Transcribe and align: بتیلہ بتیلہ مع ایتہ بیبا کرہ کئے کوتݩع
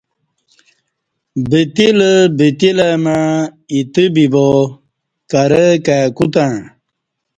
بتیلہ 1.49 2.11
بتیلہ 2.37 2.89
مع 3.03 3.19
ایتہ 3.71 4.03
بیبا 4.13 4.47
کرہ 5.31 5.65
کئے 5.85 6.05
کوتݩع 6.17 6.53